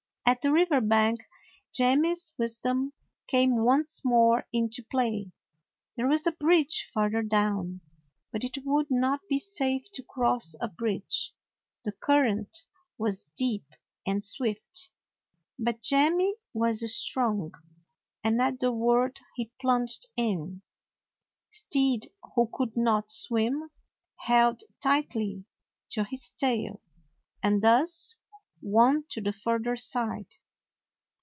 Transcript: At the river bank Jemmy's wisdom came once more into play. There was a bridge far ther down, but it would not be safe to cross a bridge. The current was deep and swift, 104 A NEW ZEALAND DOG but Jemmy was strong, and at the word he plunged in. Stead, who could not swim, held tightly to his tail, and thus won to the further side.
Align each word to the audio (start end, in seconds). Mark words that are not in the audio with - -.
At 0.23 0.39
the 0.41 0.51
river 0.53 0.79
bank 0.79 1.19
Jemmy's 1.75 2.33
wisdom 2.39 2.93
came 3.27 3.57
once 3.65 4.01
more 4.05 4.47
into 4.53 4.81
play. 4.81 5.33
There 5.97 6.07
was 6.07 6.25
a 6.25 6.31
bridge 6.31 6.89
far 6.93 7.11
ther 7.11 7.21
down, 7.21 7.81
but 8.31 8.45
it 8.45 8.57
would 8.63 8.89
not 8.89 9.19
be 9.29 9.37
safe 9.39 9.91
to 9.91 10.03
cross 10.03 10.55
a 10.61 10.69
bridge. 10.69 11.33
The 11.83 11.91
current 11.91 12.63
was 12.97 13.27
deep 13.35 13.65
and 14.07 14.23
swift, 14.23 14.89
104 15.57 15.65
A 15.65 15.65
NEW 15.65 15.65
ZEALAND 15.65 15.65
DOG 15.65 15.65
but 15.65 15.81
Jemmy 16.23 16.35
was 16.53 16.95
strong, 16.95 17.51
and 18.23 18.41
at 18.41 18.61
the 18.61 18.71
word 18.71 19.19
he 19.35 19.51
plunged 19.59 20.05
in. 20.15 20.61
Stead, 21.51 22.07
who 22.35 22.49
could 22.53 22.77
not 22.77 23.11
swim, 23.11 23.69
held 24.17 24.61
tightly 24.81 25.43
to 25.89 26.05
his 26.05 26.29
tail, 26.31 26.79
and 27.43 27.61
thus 27.61 28.15
won 28.63 29.03
to 29.09 29.19
the 29.21 29.33
further 29.33 29.75
side. 29.75 30.27